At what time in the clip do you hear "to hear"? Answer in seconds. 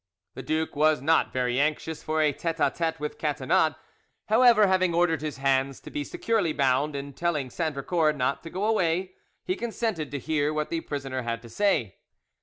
10.09-10.51